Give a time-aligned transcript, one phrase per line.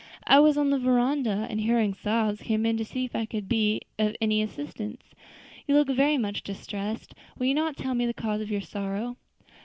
[0.25, 3.47] "I was on the veranda, and hearing sobs, came in to see if I could
[3.47, 5.13] be of any assistance.
[5.67, 9.17] You look very much distressed; will you not tell me the cause of your sorrow?"